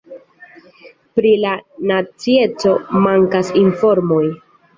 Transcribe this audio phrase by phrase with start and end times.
[1.19, 1.51] Pri la
[1.91, 2.73] nacieco
[3.09, 4.25] mankas informoj.